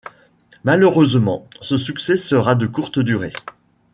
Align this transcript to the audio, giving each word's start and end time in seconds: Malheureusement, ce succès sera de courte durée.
Malheureusement, 0.63 1.47
ce 1.61 1.77
succès 1.77 2.17
sera 2.17 2.55
de 2.55 2.65
courte 2.65 2.97
durée. 2.97 3.33